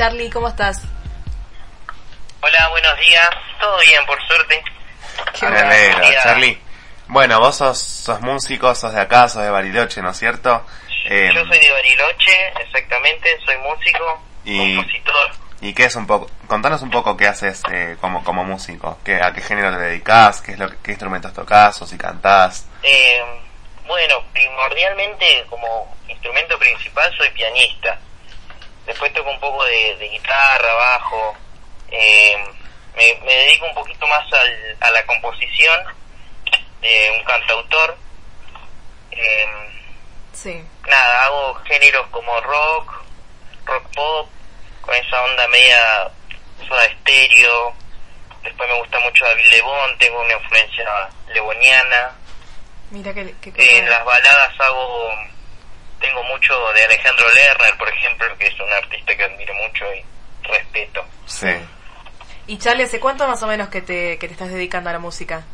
Charlie, 0.00 0.30
¿cómo 0.30 0.48
estás? 0.48 0.80
Hola, 2.40 2.68
buenos 2.70 2.98
días. 3.00 3.28
Todo 3.60 3.78
bien, 3.80 4.00
por 4.06 4.18
suerte. 4.26 4.64
Qué 5.38 5.46
Me 5.46 5.58
alegro. 5.58 6.00
Charlie. 6.22 6.58
Bueno, 7.08 7.38
vos 7.38 7.56
sos, 7.56 7.78
sos 7.78 8.18
músico, 8.22 8.74
sos 8.74 8.94
de 8.94 9.00
acá, 9.02 9.28
sos 9.28 9.42
de 9.42 9.50
Bariloche, 9.50 10.00
¿no 10.00 10.12
es 10.12 10.16
cierto? 10.16 10.64
Eh, 11.04 11.30
Yo 11.34 11.44
soy 11.44 11.58
de 11.58 11.70
Bariloche, 11.70 12.48
exactamente, 12.64 13.28
soy 13.44 13.58
músico, 13.58 14.22
Y- 14.46 14.74
compositor. 14.76 15.30
¿Y 15.60 15.74
qué 15.74 15.84
es 15.84 15.94
un 15.96 16.06
poco? 16.06 16.30
Contanos 16.46 16.80
un 16.80 16.88
poco 16.90 17.14
qué 17.18 17.26
haces 17.28 17.60
eh, 17.70 17.98
como, 18.00 18.24
como 18.24 18.42
músico. 18.42 18.98
¿Qué, 19.04 19.20
¿A 19.20 19.34
qué 19.34 19.42
género 19.42 19.70
te 19.70 19.82
dedicas? 19.82 20.40
¿Qué, 20.40 20.52
es 20.52 20.58
lo, 20.58 20.70
que- 20.70 20.78
¿Qué 20.82 20.92
instrumentos 20.92 21.34
tocas 21.34 21.82
o 21.82 21.86
si 21.86 21.98
cantás? 21.98 22.66
Eh, 22.82 23.20
bueno, 23.86 24.14
primordialmente 24.32 25.44
como 25.50 25.94
instrumento 26.08 26.58
principal 26.58 27.14
soy 27.18 27.28
pianista. 27.32 27.98
Después 28.90 29.12
toco 29.12 29.30
un 29.30 29.38
poco 29.38 29.64
de, 29.66 29.94
de 29.98 30.08
guitarra, 30.08 30.74
bajo. 30.74 31.36
Eh, 31.92 32.36
me, 32.96 33.14
me 33.24 33.32
dedico 33.32 33.66
un 33.66 33.74
poquito 33.74 34.04
más 34.08 34.20
al- 34.32 34.76
a 34.80 34.90
la 34.90 35.06
composición 35.06 35.84
de 36.80 37.12
un 37.16 37.24
cantautor. 37.24 37.96
Eh, 39.12 39.46
Sí. 40.32 40.64
nada, 40.88 41.24
hago 41.26 41.54
géneros 41.66 42.04
como 42.08 42.40
rock, 42.40 43.00
rock 43.64 43.84
pop, 43.94 44.28
con 44.80 44.92
esa 44.96 45.22
onda 45.22 45.46
media 45.48 46.10
soda 46.66 46.84
estéreo. 46.86 47.72
Después 48.42 48.68
me 48.68 48.76
gusta 48.78 48.98
mucho 48.98 49.24
David 49.24 49.46
Lebón, 49.52 49.98
tengo 49.98 50.20
una 50.20 50.32
influencia 50.34 51.08
leboniana. 51.28 52.10
Mira 52.90 53.14
qué 53.14 53.32
cosa. 53.52 53.62
En 53.62 53.88
las 53.88 54.04
baladas 54.04 54.52
hago, 54.58 55.10
tengo 56.00 56.22
mucho 56.24 56.54
de 56.72 56.84
Alejandro 56.84 57.28
Lerner, 57.32 57.76
por 57.76 57.88
ejemplo, 57.88 58.26
que 58.38 58.46
es 58.46 58.60
un 58.60 58.72
artista 58.72 59.16
que 59.16 59.24
admiro 59.24 59.54
mucho 59.54 59.84
y 59.94 60.04
respeto. 60.48 61.04
Sí. 61.26 61.48
Y 62.46 62.58
Charlie, 62.58 62.84
¿hace 62.84 62.98
cuánto 63.00 63.26
más 63.28 63.42
o 63.42 63.46
menos 63.46 63.68
que 63.68 63.82
te, 63.82 64.18
que 64.18 64.26
te 64.26 64.32
estás 64.32 64.50
dedicando 64.50 64.90
a 64.90 64.92
la 64.94 64.98
música? 64.98 65.44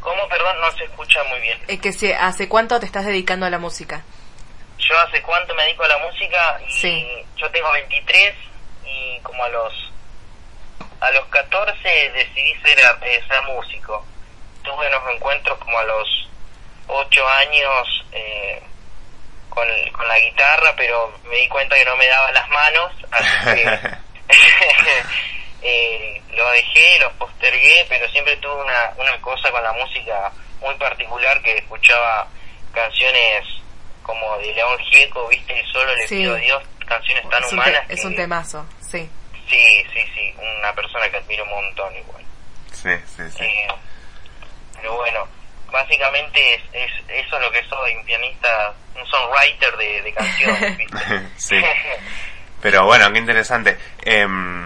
¿Cómo? 0.00 0.28
Perdón, 0.28 0.60
no 0.60 0.70
se 0.72 0.84
escucha 0.84 1.22
muy 1.24 1.40
bien. 1.40 1.58
Eh, 1.68 1.78
que 1.80 1.92
si, 1.92 2.12
¿Hace 2.12 2.48
cuánto 2.48 2.78
te 2.80 2.86
estás 2.86 3.04
dedicando 3.06 3.46
a 3.46 3.50
la 3.50 3.58
música? 3.58 4.02
Yo 4.78 4.98
hace 5.00 5.20
cuánto 5.22 5.54
me 5.54 5.62
dedico 5.64 5.84
a 5.84 5.88
la 5.88 5.98
música 5.98 6.60
y 6.66 6.72
Sí. 6.72 7.08
yo 7.36 7.50
tengo 7.50 7.70
23 7.72 8.34
y 8.86 9.18
como 9.20 9.42
a 9.44 9.48
los 9.48 9.72
a 11.00 11.10
los 11.10 11.24
14 11.26 12.10
decidí 12.12 12.54
ser, 12.62 12.78
ser 12.78 13.42
músico. 13.46 14.04
Tuve 14.62 14.88
unos 14.88 15.14
encuentros 15.14 15.58
como 15.58 15.78
a 15.78 15.84
los 15.84 16.28
8 16.86 17.28
años 17.28 18.04
eh, 18.12 18.62
con, 19.54 19.66
con 19.92 20.06
la 20.08 20.18
guitarra, 20.18 20.74
pero 20.76 21.12
me 21.24 21.36
di 21.36 21.48
cuenta 21.48 21.76
que 21.76 21.84
no 21.84 21.96
me 21.96 22.06
daba 22.06 22.30
las 22.32 22.48
manos, 22.50 22.92
así 23.10 23.54
que 23.54 23.90
eh, 25.62 26.22
lo 26.36 26.50
dejé, 26.50 26.98
lo 27.00 27.12
postergué, 27.12 27.86
pero 27.88 28.08
siempre 28.10 28.36
tuve 28.36 28.62
una, 28.62 28.92
una 28.98 29.20
cosa 29.20 29.50
con 29.50 29.62
la 29.62 29.72
música 29.72 30.30
muy 30.60 30.74
particular 30.76 31.40
que 31.42 31.58
escuchaba 31.58 32.26
canciones 32.72 33.44
como 34.02 34.36
de 34.38 34.52
León 34.54 34.78
Gieco, 34.90 35.28
viste, 35.28 35.58
y 35.58 35.72
solo 35.72 35.94
le 35.94 36.06
Sí. 36.08 36.16
pido 36.18 36.34
a 36.34 36.38
Dios 36.38 36.62
canciones 36.86 37.28
tan 37.30 37.42
es, 37.42 37.52
un 37.52 37.58
humanas. 37.58 37.86
te- 37.88 37.94
es 37.94 38.04
un 38.04 38.10
que- 38.12 38.16
temazo, 38.18 38.66
sí. 38.80 39.08
Sí, 39.48 39.84
sí, 39.92 40.00
sí, 40.14 40.34
una 40.58 40.72
persona 40.74 41.08
que 41.10 41.16
admiro 41.18 41.44
un 41.44 41.50
montón 41.50 41.94
igual. 41.96 42.22
Sí, 42.72 42.90
sí, 43.16 43.22
sí. 43.36 43.44
Eh, 43.44 43.68
pero 44.76 44.96
bueno, 44.96 45.26
básicamente 45.72 46.54
es, 46.54 46.62
es, 46.72 46.90
eso 47.08 47.36
es 47.36 47.42
lo 47.42 47.50
que 47.50 47.62
soy, 47.68 47.94
un 47.96 48.04
pianista, 48.04 48.72
un 48.96 49.06
songwriter 49.06 49.76
de, 49.76 50.02
de 50.02 50.12
canciones, 50.12 50.76
¿viste? 50.78 50.96
Sí. 51.36 51.56
Pero 52.62 52.84
bueno, 52.86 53.12
qué 53.12 53.18
interesante. 53.18 53.78
Em, 54.02 54.64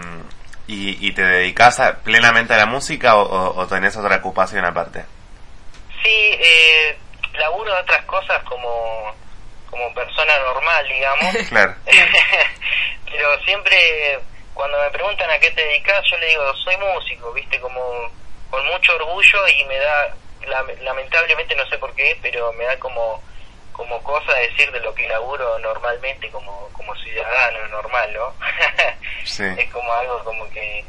¿y, 0.67 1.05
¿Y 1.07 1.11
te 1.13 1.21
dedicas 1.23 1.79
a- 1.81 1.97
plenamente 1.97 2.53
a 2.53 2.57
la 2.57 2.65
música 2.65 3.15
o, 3.17 3.23
o- 3.23 3.59
o 3.61 3.67
tenés 3.67 3.97
otra 3.97 4.15
ocupación 4.17 4.63
aparte? 4.65 5.03
Sí, 6.01 6.29
eh, 6.39 6.97
laburo 7.33 7.73
de 7.75 7.81
otras 7.81 8.05
cosas 8.05 8.41
como, 8.43 9.13
como 9.69 9.93
persona 9.93 10.37
normal, 10.39 10.87
digamos. 10.87 11.35
Claro. 11.49 11.75
Pero 13.11 13.39
siempre 13.43 14.19
cuando 14.53 14.79
me 14.81 14.89
preguntan 14.91 15.29
a 15.29 15.39
qué 15.39 15.51
te 15.51 15.61
dedicas, 15.65 16.01
yo 16.09 16.17
le 16.19 16.27
digo, 16.27 16.53
soy 16.63 16.77
músico, 16.77 17.31
viste, 17.33 17.59
como 17.59 17.79
con 18.49 18.65
mucho 18.67 18.95
orgullo 18.95 19.47
y 19.47 19.63
me 19.65 19.77
da, 19.77 20.13
lamentablemente 20.81 21.55
no 21.55 21.65
sé 21.67 21.77
por 21.77 21.93
qué, 21.95 22.17
pero 22.21 22.51
me 22.53 22.65
da 22.65 22.77
como 22.79 23.21
como 23.79 24.03
cosa 24.03 24.33
decir 24.33 24.69
de 24.73 24.81
lo 24.81 24.93
que 24.93 25.07
laburo 25.07 25.57
normalmente 25.59 26.29
como, 26.31 26.67
como 26.73 26.93
ciudadano 26.95 27.65
normal, 27.69 28.13
¿no? 28.13 28.33
Sí. 29.23 29.43
Es 29.57 29.69
como 29.71 29.91
algo 29.93 30.21
como 30.23 30.49
que 30.49 30.83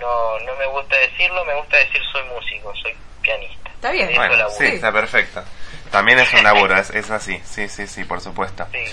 no, 0.00 0.38
no 0.40 0.54
me 0.56 0.66
gusta 0.66 0.96
decirlo, 0.96 1.44
me 1.44 1.54
gusta 1.54 1.76
decir 1.76 2.00
soy 2.12 2.22
músico, 2.24 2.72
soy 2.76 2.94
pianista. 3.20 3.70
Está 3.70 3.90
bien. 3.90 4.14
Bueno, 4.14 4.48
sí, 4.50 4.64
está 4.64 4.90
perfecto. 4.90 5.42
También 5.90 6.18
es 6.18 6.32
un 6.32 6.42
laburo, 6.42 6.76
es, 6.78 6.90
es 6.90 7.10
así. 7.10 7.40
Sí, 7.44 7.68
sí, 7.68 7.86
sí, 7.86 8.04
por 8.04 8.20
supuesto. 8.20 8.66
Sí. 8.72 8.84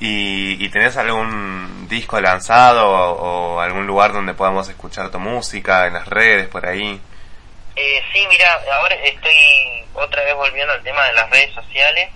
¿Y, 0.00 0.64
y 0.64 0.68
tenés 0.70 0.96
algún 0.96 1.86
disco 1.88 2.20
lanzado 2.20 2.86
o, 2.86 3.54
o 3.54 3.60
algún 3.60 3.86
lugar 3.86 4.12
donde 4.12 4.34
podamos 4.34 4.68
escuchar 4.68 5.10
tu 5.10 5.18
música, 5.18 5.86
en 5.86 5.94
las 5.94 6.06
redes, 6.06 6.48
por 6.48 6.66
ahí? 6.66 7.00
Eh, 7.76 8.02
sí, 8.12 8.26
mira, 8.28 8.60
ahora 8.72 8.94
estoy 8.96 9.84
otra 9.94 10.22
vez 10.24 10.34
volviendo 10.34 10.72
al 10.72 10.82
tema 10.82 11.04
de 11.06 11.12
las 11.14 11.30
redes 11.30 11.52
sociales. 11.54 12.10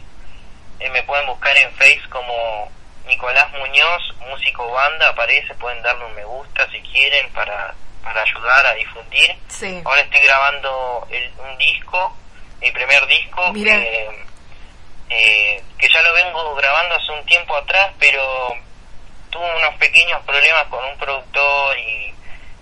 Eh, 0.80 0.90
me 0.90 1.02
pueden 1.04 1.26
buscar 1.26 1.56
en 1.56 1.72
Face 1.74 2.02
como 2.10 2.70
Nicolás 3.06 3.50
Muñoz, 3.52 4.02
músico 4.28 4.70
banda, 4.70 5.08
aparece, 5.10 5.54
pueden 5.54 5.82
darle 5.82 6.04
un 6.04 6.14
me 6.14 6.24
gusta 6.24 6.68
si 6.70 6.80
quieren 6.82 7.30
para, 7.32 7.74
para 8.02 8.22
ayudar 8.22 8.66
a 8.66 8.74
difundir. 8.74 9.36
Sí. 9.48 9.80
Ahora 9.84 10.00
estoy 10.00 10.20
grabando 10.20 11.06
el- 11.10 11.32
un 11.38 11.56
disco, 11.58 12.16
mi 12.60 12.70
primer 12.72 13.06
disco, 13.06 13.52
que, 13.78 14.24
eh, 15.10 15.62
que 15.78 15.88
ya 15.88 16.02
lo 16.02 16.12
vengo 16.14 16.54
grabando 16.56 16.94
hace 16.96 17.12
un 17.12 17.24
tiempo 17.26 17.54
atrás, 17.56 17.92
pero 17.98 18.54
tuve 19.30 19.56
unos 19.56 19.74
pequeños 19.76 20.20
problemas 20.24 20.64
con 20.64 20.84
un 20.84 20.96
productor 20.98 21.78
y 21.78 22.12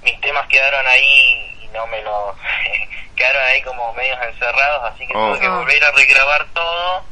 mis 0.02 0.20
temas 0.20 0.46
quedaron 0.48 0.86
ahí 0.86 1.51
no 1.72 1.86
me 1.88 2.02
lo... 2.02 2.36
quedaron 3.16 3.42
ahí 3.44 3.62
como 3.62 3.92
medios 3.94 4.18
encerrados, 4.22 4.92
así 4.92 5.06
que 5.06 5.12
Oh. 5.16 5.28
tuve 5.32 5.40
que 5.40 5.48
volver 5.48 5.84
a 5.84 5.90
regrabar 5.92 6.46
todo. 6.54 7.04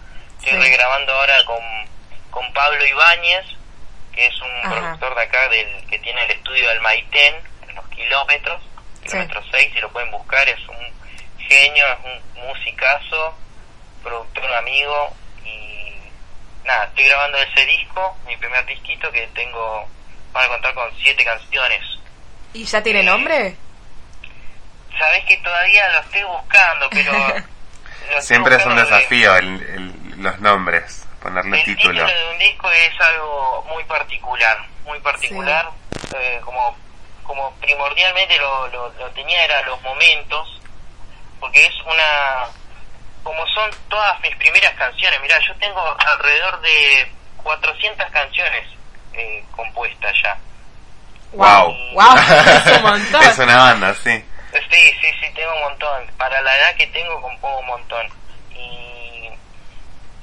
Estoy 0.43 0.53
Sí. 0.63 0.69
regrabando 0.71 1.13
ahora 1.13 1.45
con, 1.45 1.63
con 2.31 2.53
Pablo 2.53 2.85
Ibáñez, 2.85 3.47
que 4.13 4.27
es 4.27 4.41
un 4.41 4.51
Ajá. 4.63 4.71
productor 4.71 5.15
de 5.15 5.23
acá 5.23 5.49
del 5.49 5.87
que 5.89 5.99
tiene 5.99 6.25
el 6.25 6.31
estudio 6.33 6.69
del 6.69 6.81
Maitén, 6.81 7.35
en 7.69 7.75
los 7.77 7.87
kilómetros, 7.89 8.63
kilómetro 9.05 9.43
6, 9.51 9.71
si 9.75 9.81
lo 9.81 9.91
pueden 9.91 10.11
buscar, 10.11 10.49
es 10.49 10.59
un 10.69 10.77
genio, 11.47 11.85
es 11.87 11.99
un 12.05 12.47
musicazo, 12.49 13.35
productor 14.03 14.53
amigo 14.55 15.15
y 15.45 15.95
nada, 16.65 16.85
estoy 16.87 17.05
grabando 17.05 17.39
ese 17.39 17.67
disco, 17.67 18.17
mi 18.27 18.37
primer 18.39 18.65
disquito 18.67 19.11
que 19.13 19.27
tengo, 19.29 19.87
van 20.33 20.45
a 20.47 20.49
contar 20.49 20.75
con 20.75 20.91
siete 21.03 21.25
canciones. 21.25 21.83
¿Y 22.55 22.65
ya 22.65 22.83
tiene 22.83 23.03
nombre? 23.03 23.57
Sabés 24.99 25.25
que 25.25 25.37
todavía 25.39 25.89
lo 25.91 26.01
estoy 26.01 26.23
buscando, 26.25 26.91
pero... 26.91 27.13
estoy 27.37 28.23
Siempre 28.23 28.57
es 28.57 28.67
un 28.67 28.77
de- 28.77 28.83
desafío 28.83 29.37
el, 29.37 29.47
el- 29.63 30.23
los 30.23 30.39
nombres, 30.41 31.07
ponerle 31.23 31.59
El 31.59 31.65
título. 31.65 31.93
título 32.05 32.07
de 32.07 32.33
un 32.33 32.39
disco 32.39 32.71
es 32.73 33.01
algo 33.01 33.65
muy 33.73 33.85
particular, 33.85 34.59
muy 34.85 34.99
particular, 35.01 35.71
eh, 36.17 36.41
como 36.45 36.77
como 37.23 37.53
primordialmente 37.61 38.37
lo, 38.39 38.67
lo, 38.69 38.93
lo 38.95 39.09
tenía 39.13 39.45
era 39.45 39.63
los 39.63 39.81
momentos, 39.83 40.61
porque 41.39 41.65
es 41.65 41.73
una, 41.87 42.47
como 43.23 43.47
son 43.55 43.71
todas 43.89 44.19
mis 44.21 44.35
primeras 44.35 44.73
canciones, 44.75 45.21
mira, 45.23 45.39
yo 45.47 45.55
tengo 45.61 45.81
alrededor 46.07 46.61
de 46.61 47.13
400 47.37 48.11
canciones 48.11 48.67
eh, 49.13 49.45
compuestas 49.53 50.13
ya. 50.25 50.37
Wow. 51.33 51.73
Wow, 51.93 52.17
es 52.17 52.77
un 52.79 52.83
montón. 52.91 53.23
es 53.23 53.39
una 53.39 53.57
banda, 53.59 53.95
sí. 53.95 54.25
Sí, 54.71 54.93
sí, 55.01 55.07
sí, 55.21 55.33
tengo 55.35 55.55
un 55.55 55.61
montón. 55.63 56.07
Para 56.19 56.41
la 56.43 56.57
edad 56.57 56.75
que 56.77 56.87
tengo, 56.89 57.21
compongo 57.21 57.59
un 57.61 57.67
montón. 57.67 58.07
Y, 58.55 59.31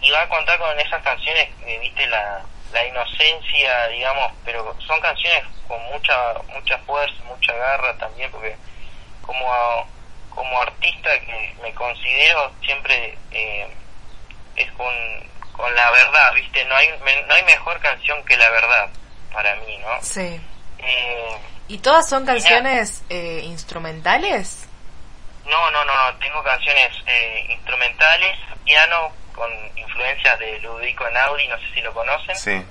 y 0.01 0.11
va 0.11 0.21
a 0.21 0.29
contar 0.29 0.57
con 0.59 0.79
esas 0.79 1.01
canciones, 1.03 1.49
que 1.63 1.79
viste, 1.79 2.05
la, 2.07 2.41
la 2.71 2.85
inocencia, 2.85 3.87
digamos, 3.87 4.31
pero 4.45 4.75
son 4.81 4.99
canciones 5.01 5.43
con 5.67 5.81
mucha 5.85 6.33
mucha 6.53 6.77
fuerza, 6.79 7.15
mucha 7.25 7.53
garra 7.53 7.97
también, 7.97 8.29
porque 8.31 8.55
como, 9.25 9.87
como 10.29 10.61
artista 10.61 11.19
que 11.21 11.53
me 11.61 11.73
considero 11.73 12.51
siempre 12.63 13.17
eh, 13.31 13.67
es 14.55 14.71
con, 14.73 14.93
con 15.53 15.73
la 15.75 15.91
verdad, 15.91 16.33
viste, 16.33 16.63
no 16.65 16.75
hay, 16.75 16.87
me- 17.03 17.21
no 17.23 17.33
hay 17.33 17.43
mejor 17.43 17.79
canción 17.79 18.23
que 18.25 18.37
la 18.37 18.49
verdad 18.49 18.89
para 19.33 19.55
mí, 19.55 19.77
¿no? 19.79 20.01
Sí. 20.01 20.39
Eh, 20.79 21.37
¿Y 21.67 21.79
todas 21.79 22.07
son 22.07 22.25
canciones 22.25 23.03
eh, 23.09 23.41
instrumentales? 23.43 24.67
No, 25.45 25.71
no, 25.71 25.83
no, 25.85 25.93
no. 25.93 26.17
Tengo 26.19 26.41
canciones 26.43 26.89
eh, 27.05 27.45
instrumentales, 27.49 28.37
piano, 28.63 29.11
con 29.35 29.51
influencias 29.75 30.39
de 30.39 30.59
Ludovico 30.59 31.05
Einaudi, 31.07 31.47
no 31.47 31.57
sé 31.59 31.65
si 31.73 31.81
lo 31.81 31.93
conocen. 31.93 32.35
Sí. 32.35 32.65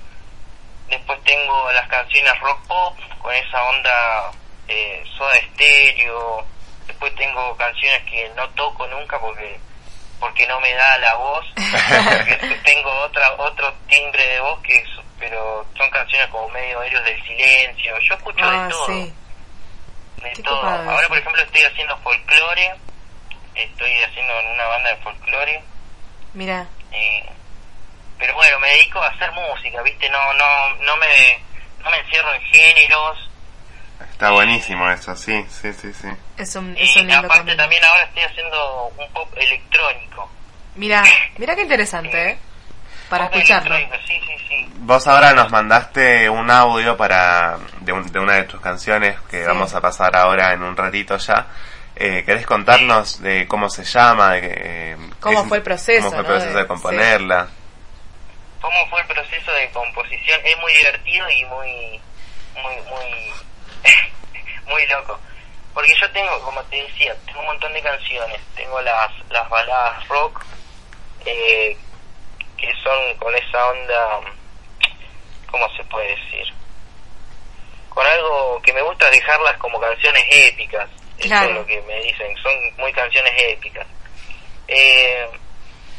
Después 0.89 1.21
tengo 1.23 1.71
las 1.71 1.87
canciones 1.87 2.39
rock 2.39 2.65
pop 2.67 2.97
con 3.21 3.33
esa 3.33 3.63
onda 3.63 4.31
eh, 4.67 5.03
soda 5.17 5.35
estéreo. 5.35 6.45
Después 6.87 7.13
tengo 7.15 7.55
canciones 7.57 8.01
que 8.03 8.29
no 8.35 8.49
toco 8.49 8.87
nunca 8.87 9.19
porque 9.19 9.59
porque 10.19 10.47
no 10.47 10.59
me 10.59 10.73
da 10.73 10.97
la 10.97 11.13
voz. 11.15 11.45
tengo 12.65 12.91
otra 13.01 13.31
otro 13.37 13.73
timbre 13.87 14.25
de 14.27 14.39
voz 14.39 14.59
que 14.61 14.75
es, 14.75 14.89
pero 15.27 15.65
son 15.77 15.89
canciones 15.89 16.27
como 16.29 16.47
medio 16.49 16.81
héroes 16.83 17.03
del 17.03 17.21
silencio. 17.23 17.93
Yo 17.99 18.13
escucho 18.15 18.49
de 18.49 18.57
Ah, 18.57 18.67
todo. 18.69 18.85
sí. 18.87 19.13
De 20.23 20.31
Qué 20.33 20.43
todo. 20.43 20.61
Ahora, 20.63 20.99
eso. 20.99 21.07
por 21.09 21.17
ejemplo, 21.17 21.41
estoy 21.43 21.63
haciendo 21.63 21.97
folclore. 21.99 22.73
Estoy 23.55 24.01
haciendo 24.03 24.39
en 24.39 24.47
una 24.47 24.67
banda 24.67 24.89
de 24.89 24.95
folclore. 24.97 25.63
Mira, 26.33 26.67
Eh, 26.91 27.29
pero 28.17 28.33
bueno, 28.35 28.59
me 28.59 28.69
dedico 28.69 28.99
a 29.01 29.07
hacer 29.07 29.29
música, 29.33 29.81
¿viste? 29.81 30.09
No 30.09 30.33
no 30.33 30.75
no 30.85 30.97
me 30.97 31.07
no 31.83 31.89
me 31.91 31.97
encierro 31.99 32.33
en 32.33 32.41
géneros. 32.43 33.29
Está 34.11 34.31
buenísimo 34.31 34.89
eso, 34.89 35.15
sí, 35.15 35.45
sí, 35.49 35.73
sí, 35.73 35.91
sí. 35.93 36.07
es 36.37 36.55
un, 36.55 36.75
es 36.77 36.95
Y 36.95 36.99
lindo 36.99 37.15
aparte 37.17 37.37
camino. 37.39 37.57
también 37.57 37.83
ahora 37.83 38.03
estoy 38.03 38.23
haciendo 38.23 38.91
un 38.97 39.11
pop 39.11 39.29
electrónico. 39.37 40.31
Mira, 40.75 41.03
mira 41.37 41.55
qué 41.55 41.61
interesante, 41.61 42.29
¿eh? 42.31 42.37
Para 43.09 43.25
escucharlo. 43.25 43.75
electrónico, 43.75 44.07
Sí, 44.07 44.19
sí, 44.27 44.45
sí. 44.47 44.69
Vos 44.79 45.07
ahora 45.07 45.33
nos 45.33 45.49
mandaste 45.51 46.29
un 46.29 46.49
audio 46.51 46.95
para 46.97 47.57
de, 47.81 47.91
un- 47.91 48.11
de 48.11 48.19
una 48.19 48.33
de 48.35 48.43
tus 48.43 48.59
canciones 48.61 49.19
que 49.29 49.41
Sí. 49.41 49.47
vamos 49.47 49.73
a 49.73 49.81
pasar 49.81 50.15
ahora 50.15 50.53
en 50.53 50.63
un 50.63 50.75
ratito 50.77 51.17
ya. 51.17 51.47
Eh, 51.95 52.23
¿Querés 52.25 52.45
contarnos 52.45 53.21
de 53.21 53.47
cómo 53.47 53.69
se 53.69 53.83
llama? 53.83 54.33
De, 54.33 54.41
que, 54.41 54.53
eh, 54.55 54.97
¿Cómo 55.19 55.45
fue 55.45 55.57
el 55.57 55.63
proceso, 55.63 56.09
¿Cómo 56.09 56.11
fue 56.11 56.19
el 56.19 56.23
no? 56.23 56.29
proceso 56.29 56.53
De- 56.55 56.61
de, 56.61 56.67
componerla? 56.67 57.47
¿Cómo 58.61 58.87
fue 58.89 59.01
el 59.01 59.07
proceso 59.07 59.51
de 59.51 59.69
composición? 59.71 60.39
Es 60.43 60.57
muy 60.59 60.73
divertido 60.73 61.29
y 61.29 61.45
muy 61.45 62.01
muy 62.55 62.75
muy 62.89 63.33
muy 64.67 64.85
loco. 64.87 65.19
Porque 65.73 65.93
yo 65.99 66.09
tengo, 66.11 66.39
como 66.41 66.61
te 66.63 66.75
decía, 66.83 67.15
tengo 67.25 67.39
un 67.41 67.45
montón 67.47 67.71
de 67.73 67.81
canciones. 67.81 68.39
Tengo 68.55 68.79
las 68.81 69.11
las 69.29 69.49
baladas 69.49 70.07
rock 70.07 70.43
eh, 71.25 71.77
que 72.57 72.71
son 72.83 73.15
con 73.17 73.33
esa 73.35 73.67
onda, 73.69 74.19
¿cómo 75.51 75.69
se 75.75 75.83
puede 75.85 76.09
decir? 76.09 76.53
Con 77.89 78.05
algo 78.05 78.61
que 78.63 78.73
me 78.73 78.81
gusta 78.81 79.09
dejarlas 79.09 79.57
como 79.57 79.79
canciones 79.79 80.23
épicas. 80.29 80.87
Eso 81.17 81.33
es 81.43 81.51
lo 81.55 81.65
que 81.65 81.81
me 81.83 81.99
dicen, 82.03 82.35
son 82.37 82.53
muy 82.77 82.91
canciones 82.93 83.33
épicas. 83.37 83.87
Eh, 84.67 85.27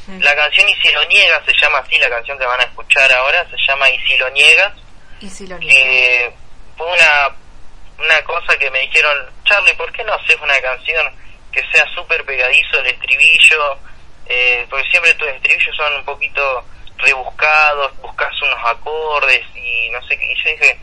Mm. 0.08 0.20
la 0.22 0.34
canción 0.34 0.66
Y 0.70 0.74
si 0.76 0.90
lo 0.90 1.04
niegas 1.04 1.42
se 1.44 1.52
llama 1.60 1.78
así, 1.80 1.98
la 1.98 2.08
canción 2.08 2.38
que 2.38 2.46
van 2.46 2.58
a 2.60 2.64
escuchar 2.64 3.12
ahora 3.12 3.46
se 3.50 3.56
llama 3.66 3.90
Y 3.90 3.98
si 4.06 4.16
lo 4.16 4.30
niegas, 4.30 4.72
Y 5.20 5.28
si 5.28 5.46
lo 5.46 5.58
niego. 5.58 5.74
que 5.74 6.32
fue 6.78 6.86
una, 6.86 7.36
una 7.98 8.22
cosa 8.22 8.56
que 8.58 8.70
me 8.70 8.80
dijeron, 8.80 9.30
Charlie, 9.44 9.74
¿por 9.74 9.92
qué 9.92 10.02
no 10.04 10.14
haces 10.14 10.36
una 10.40 10.58
canción 10.62 11.14
que 11.52 11.60
sea 11.72 11.84
súper 11.94 12.24
pegadizo 12.24 12.78
el 12.78 12.86
estribillo? 12.86 13.78
Eh, 14.28 14.66
porque 14.68 14.88
siempre 14.90 15.14
tus 15.14 15.28
estribillos 15.28 15.74
son 15.76 15.94
un 15.94 16.04
poquito 16.04 16.64
rebuscados, 16.98 17.96
buscas 18.02 18.30
unos 18.42 18.58
acordes 18.66 19.44
y 19.54 19.88
no 19.90 20.02
sé 20.06 20.18
qué. 20.18 20.32
Y 20.32 20.36
yo 20.36 20.50
dije, 20.50 20.78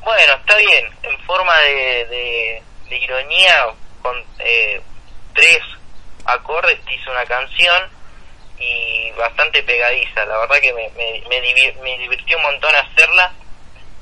bueno, 0.00 0.34
está 0.34 0.56
bien, 0.56 0.90
en 1.02 1.18
forma 1.20 1.56
de, 1.60 2.62
de, 2.88 2.96
ironía, 2.96 3.66
con 4.02 4.14
eh, 4.40 4.80
tres 5.34 5.60
acordes 6.26 6.84
te 6.84 6.94
hice 6.94 7.10
una 7.10 7.24
canción 7.24 7.90
y 8.58 9.10
bastante 9.12 9.62
pegadiza. 9.62 10.24
La 10.26 10.36
verdad 10.38 10.60
que 10.60 10.72
me, 10.74 10.88
me, 10.90 11.22
me, 11.28 11.40
divi- 11.42 11.74
me 11.80 11.96
divirtió 11.98 12.36
un 12.36 12.42
montón 12.42 12.74
hacerla 12.74 13.32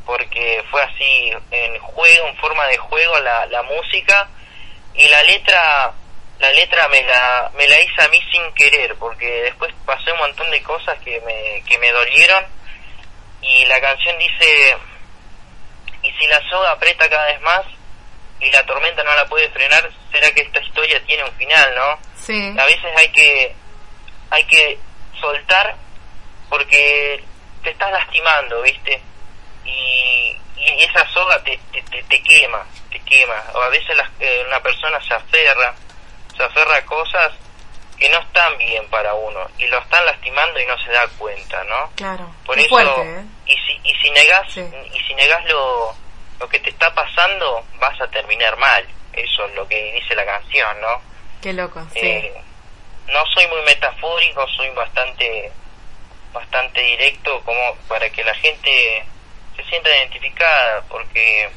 porque 0.04 0.64
fue 0.70 0.82
así 0.82 1.32
en 1.52 1.78
juego, 1.78 2.26
en 2.26 2.36
forma 2.38 2.66
de 2.66 2.78
juego 2.78 3.18
la, 3.20 3.46
la 3.46 3.62
música 3.62 4.28
y 4.94 5.06
la 5.08 5.22
letra 5.22 5.92
la 6.40 6.50
letra 6.52 6.88
me 6.88 7.02
la, 7.02 7.50
me 7.54 7.68
la 7.68 7.80
hice 7.80 8.02
a 8.02 8.08
mí 8.08 8.18
sin 8.32 8.52
querer 8.54 8.96
porque 8.96 9.26
después 9.42 9.72
pasé 9.86 10.10
un 10.12 10.18
montón 10.18 10.50
de 10.50 10.62
cosas 10.62 10.98
que 11.00 11.20
me, 11.20 11.62
que 11.68 11.78
me 11.78 11.92
dolieron 11.92 12.44
y 13.42 13.64
la 13.66 13.80
canción 13.80 14.18
dice 14.18 14.76
y 16.02 16.10
si 16.12 16.26
la 16.26 16.40
soga 16.48 16.72
aprieta 16.72 17.08
cada 17.08 17.26
vez 17.26 17.40
más 17.42 17.62
y 18.40 18.50
la 18.50 18.64
tormenta 18.64 19.02
no 19.04 19.14
la 19.14 19.26
puede 19.26 19.50
frenar, 19.50 19.90
será 20.10 20.30
que 20.32 20.40
esta 20.40 20.60
historia 20.60 20.98
tiene 21.04 21.24
un 21.24 21.32
final, 21.32 21.74
¿no? 21.74 21.98
Sí. 22.16 22.54
a 22.58 22.64
veces 22.64 22.90
hay 22.96 23.08
que 23.12 23.54
hay 24.30 24.44
que 24.44 24.78
soltar 25.20 25.74
porque 26.48 27.22
te 27.62 27.70
estás 27.70 27.90
lastimando 27.92 28.62
viste 28.62 29.00
y, 29.64 30.36
y 30.56 30.82
esa 30.84 31.06
soga 31.08 31.42
te, 31.42 31.58
te, 31.72 31.82
te, 31.82 32.02
te 32.04 32.22
quema 32.22 32.64
te 32.90 32.98
quema 33.00 33.42
o 33.54 33.60
a 33.60 33.68
veces 33.68 33.94
las- 33.96 34.10
eh, 34.20 34.42
una 34.46 34.60
persona 34.62 34.98
se 35.06 35.14
aferra 35.14 35.74
se 36.36 36.42
aferra 36.44 36.76
a 36.76 36.84
cosas 36.84 37.32
que 37.98 38.08
no 38.08 38.18
están 38.18 38.56
bien 38.58 38.88
para 38.88 39.12
uno 39.14 39.40
y 39.58 39.66
lo 39.66 39.78
están 39.78 40.04
lastimando 40.06 40.58
y 40.58 40.66
no 40.66 40.78
se 40.78 40.90
da 40.90 41.06
cuenta 41.18 41.62
no 41.64 41.90
Claro. 41.96 42.34
por 42.46 42.54
Qué 42.56 42.62
eso 42.62 42.70
fuerte, 42.70 43.00
¿eh? 43.02 43.24
y 43.46 43.52
si 43.52 43.80
y 43.84 43.94
si 44.02 44.10
negas 44.10 44.52
Sí. 44.52 44.64
y 44.94 45.00
si 45.00 45.14
negas 45.14 45.44
lo 45.46 45.94
lo 46.38 46.48
que 46.48 46.58
te 46.60 46.70
está 46.70 46.92
pasando 46.94 47.64
vas 47.78 48.00
a 48.00 48.06
terminar 48.08 48.56
mal 48.56 48.86
eso 49.12 49.46
es 49.46 49.54
lo 49.54 49.68
que 49.68 49.92
dice 49.92 50.14
la 50.14 50.24
canción 50.24 50.80
no 50.80 51.02
Qué 51.42 51.52
loco, 51.52 51.86
sí. 51.92 52.00
eh, 52.02 52.34
no 53.08 53.24
soy 53.34 53.46
muy 53.48 53.62
metafórico, 53.62 54.46
soy 54.56 54.70
bastante 54.70 55.50
bastante 56.32 56.80
directo 56.80 57.40
como 57.44 57.74
para 57.88 58.08
que 58.10 58.22
la 58.24 58.34
gente 58.36 59.04
se 59.56 59.64
sienta 59.64 59.90
identificada 59.90 60.82
porque 60.88 61.50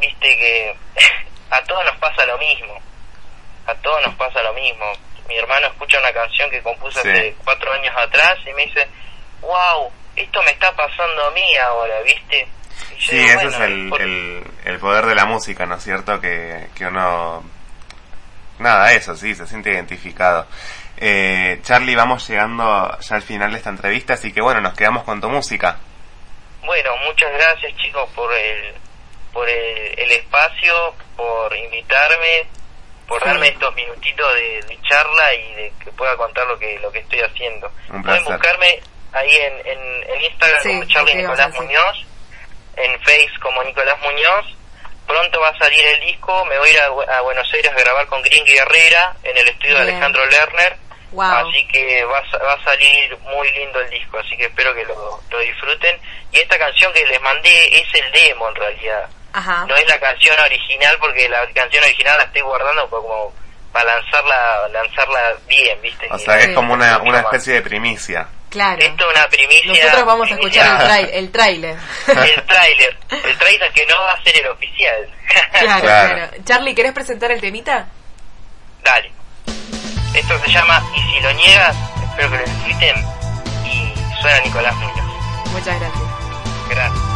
viste 0.00 0.28
que 0.38 0.74
a 1.50 1.62
todos 1.64 1.84
nos 1.84 1.96
pasa 1.98 2.24
lo 2.26 2.38
mismo 2.38 2.80
a 3.68 3.74
todos 3.76 4.04
nos 4.06 4.14
pasa 4.16 4.42
lo 4.42 4.52
mismo 4.54 4.84
mi 5.28 5.36
hermano 5.36 5.66
escucha 5.68 5.98
una 6.00 6.12
canción 6.12 6.50
que 6.50 6.62
compuso 6.62 7.00
Sí. 7.02 7.08
hace 7.08 7.36
cuatro 7.44 7.72
años 7.72 7.94
atrás 7.96 8.36
y 8.46 8.52
me 8.54 8.66
dice 8.66 8.88
wow 9.42 9.90
esto 10.16 10.42
me 10.42 10.50
está 10.50 10.72
pasando 10.74 11.26
a 11.26 11.30
mí 11.32 11.56
ahora 11.58 12.00
viste 12.02 12.48
Y 12.96 13.00
Sí, 13.02 13.16
digo, 13.16 13.28
ese 13.28 13.36
bueno, 13.36 13.50
es 13.50 13.60
el, 13.70 13.88
por- 13.90 14.02
el, 14.02 14.44
el 14.64 14.78
poder 14.78 15.06
de 15.06 15.14
la 15.14 15.24
música, 15.26 15.66
¿no 15.66 15.76
es 15.76 15.84
cierto? 15.84 16.20
Que, 16.20 16.68
que 16.74 16.86
uno... 16.86 17.44
Nada, 18.58 18.92
eso 18.92 19.14
sí, 19.14 19.34
se 19.36 19.46
siente 19.46 19.70
identificado. 19.70 20.46
Eh, 20.96 21.60
Charlie, 21.62 21.94
vamos 21.94 22.26
llegando 22.28 22.98
ya 23.00 23.14
al 23.16 23.22
final 23.22 23.52
de 23.52 23.58
esta 23.58 23.70
entrevista, 23.70 24.14
así 24.14 24.32
que 24.32 24.40
bueno, 24.40 24.60
nos 24.60 24.74
quedamos 24.74 25.04
con 25.04 25.20
tu 25.20 25.28
música. 25.28 25.78
Bueno, 26.64 26.90
muchas 27.06 27.30
gracias 27.32 27.76
chicos 27.76 28.08
por 28.16 28.32
el 28.34 28.74
por 29.32 29.48
el, 29.48 29.94
el 29.98 30.10
espacio, 30.10 30.94
por 31.16 31.54
invitarme, 31.56 32.46
por 33.08 33.20
Sí. 33.22 33.28
darme 33.28 33.48
estos 33.48 33.74
minutitos 33.74 34.34
de, 34.34 34.60
de 34.68 34.78
charla 34.82 35.34
y 35.34 35.52
de 35.54 35.72
que 35.82 35.90
pueda 35.92 36.14
contar 36.16 36.46
lo 36.46 36.58
que 36.58 36.78
lo 36.78 36.92
que 36.92 36.98
estoy 37.00 37.20
haciendo. 37.20 37.70
Un 37.90 38.02
Pueden 38.02 38.24
buscarme 38.24 38.80
ahí 39.12 39.34
en, 39.36 39.54
en, 39.66 40.10
en 40.10 40.20
Instagram 40.24 40.62
Sí, 40.62 40.68
como 40.68 40.84
Charlie 40.84 41.14
Nicolás. 41.14 41.54
Muñoz, 41.54 42.06
en 42.76 43.00
Face 43.00 43.30
como 43.42 43.62
Nicolás 43.64 43.98
Muñoz. 44.02 44.46
Pronto 45.06 45.40
va 45.40 45.48
a 45.48 45.58
salir 45.58 45.82
el 45.86 46.00
disco, 46.00 46.44
me 46.44 46.58
voy 46.58 46.68
a 46.68 46.72
ir 46.72 46.80
a, 46.80 46.90
Bu- 46.90 47.08
a 47.08 47.20
Buenos 47.22 47.50
Aires 47.54 47.72
a 47.72 47.80
grabar 47.80 48.06
con 48.08 48.20
Green 48.20 48.44
Guerrera 48.44 49.16
en 49.24 49.36
el 49.38 49.48
estudio 49.48 49.76
de. 49.76 49.80
Alejandro 49.82 50.26
Lerner. 50.26 50.76
Wow. 51.12 51.24
Así 51.48 51.66
que 51.68 52.04
va 52.04 52.22
va 52.44 52.52
a 52.52 52.62
salir 52.64 53.16
muy 53.20 53.50
lindo 53.52 53.80
el 53.80 53.88
disco, 53.88 54.18
así 54.18 54.36
que 54.36 54.44
espero 54.44 54.74
que 54.74 54.84
lo, 54.84 55.18
lo 55.30 55.38
disfruten. 55.38 55.98
Y 56.30 56.40
esta 56.40 56.58
canción 56.58 56.92
que 56.92 57.06
les 57.06 57.18
mandé 57.22 57.68
es 57.80 57.86
el 57.94 58.12
demo 58.12 58.50
en 58.50 58.54
realidad, 58.56 59.08
Ajá. 59.32 59.64
no 59.68 59.74
es 59.76 59.88
la 59.88 59.98
canción 60.00 60.36
original 60.40 60.96
porque 61.00 61.28
la 61.28 61.40
canción 61.54 61.84
original 61.84 62.16
la 62.18 62.24
estoy 62.24 62.42
guardando 62.42 62.88
como 62.90 63.32
para 63.72 63.94
lanzarla 63.96 64.68
lanzarla 64.68 65.34
bien, 65.46 65.80
¿viste? 65.82 66.08
O 66.10 66.18
sea, 66.18 66.38
es 66.40 66.54
como 66.54 66.72
una, 66.74 66.98
una 66.98 67.20
especie 67.20 67.54
de 67.54 67.62
primicia. 67.62 68.26
Claro. 68.48 68.80
Esto 68.80 69.10
es 69.10 69.16
una 69.18 69.28
primicia. 69.28 69.74
Nosotros 69.84 70.04
vamos 70.06 70.30
a 70.30 70.34
escuchar 70.34 70.66
el, 70.66 70.72
primicia- 70.72 70.88
trai- 70.88 71.10
el 71.12 71.30
tráiler. 71.32 71.76
el 72.08 72.42
tráiler, 72.46 72.96
el 73.10 73.38
tráiler 73.38 73.72
que 73.72 73.86
no 73.86 74.00
va 74.00 74.12
a 74.12 74.22
ser 74.22 74.36
el 74.40 74.46
oficial. 74.48 75.10
claro, 75.52 75.80
Claro. 75.82 76.14
claro. 76.14 76.32
Charlie, 76.44 76.74
¿querés 76.74 76.92
presentar 76.92 77.30
el 77.30 77.40
temita? 77.42 77.86
Dale. 78.82 79.12
Esto 80.14 80.38
se 80.40 80.50
llama 80.50 80.82
Y 80.96 81.00
si 81.12 81.20
lo 81.20 81.32
niegas, 81.34 81.76
espero 82.08 82.30
que 82.30 82.36
lo 82.38 82.44
disfruten 82.44 82.96
y 83.66 83.94
suena 84.22 84.40
Nicolás 84.40 84.74
Muñoz. 84.76 85.06
Muchas 85.52 85.78
gracias. 85.78 86.02
Gracias. 86.70 87.07